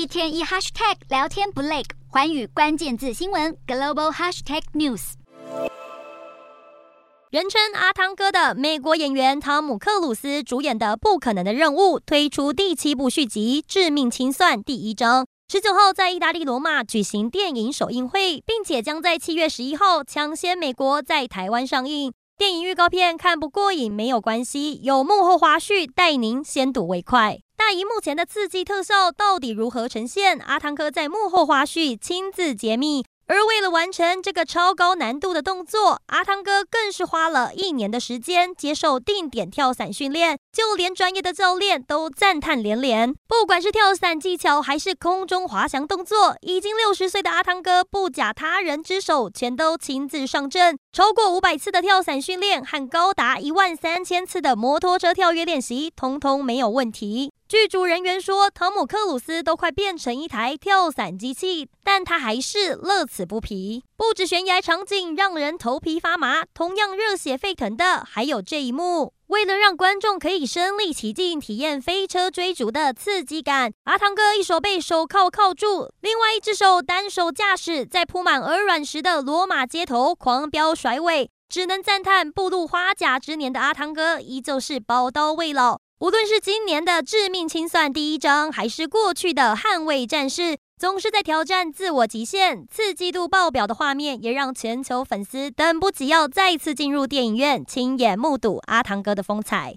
[0.00, 5.12] 一天一 hashtag 聊天不累，寰宇关键字新闻 global hashtag news。
[7.30, 22.10] 人称阿汤哥的美国演员汤姆克鲁斯主演的《不可能的任务》推出第七部续集《致命清算》第一章，十九号在意大利罗马举行电影首映会，并且将在七月十一号抢先美国在台湾上映。
[22.38, 27.40] 电影预告片看不过瘾没有关系，有幕后花絮带您先睹为快。
[27.60, 30.38] 大萤幕前的刺激特效到底如何呈现？
[30.38, 33.04] 阿汤哥在幕后花絮亲自揭秘。
[33.26, 43.14] 而为了完成这个超高难度的动作，阿汤哥更是花了一年的时间接受定点跳伞训练，就连专业的教练都赞叹连连。
[43.28, 50.78] 不管是跳伞技巧还是空中滑翔动作，已经六十岁的阿汤哥不假他人之手，全都亲自上阵。
[50.92, 57.30] 超过五百次的跳伞训练和高达一万三千次的摩托车跳跃练习，通通没有问题。
[57.50, 63.82] 剧组人员说，汤姆克鲁斯都快变成一台跳伞机器，但他还是乐此不疲。
[63.96, 69.12] 不止悬崖场景让人头皮发麻，同样热血沸腾的还有这一幕。
[69.26, 81.28] 为了让观众可以身临其境体验飞车追逐的刺激感，阿汤哥一手被手铐铐住，另外一只手单手驾驶在铺满鹅卵石的罗马街头狂飙甩尾。
[81.48, 85.80] 只能赞叹，步入花甲之年的阿汤哥依旧是宝刀未老。
[86.00, 90.42] 无论是今年的《致命清算》第一章，还是过去的《捍卫战士》，
[90.78, 99.68] 总是在挑战自我极限，刺激度爆表的画面，也让全球粉丝等不及要再次进入电影院，亲眼目睹阿汤哥的风采。